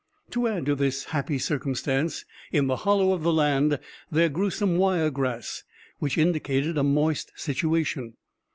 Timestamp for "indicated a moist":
6.17-7.31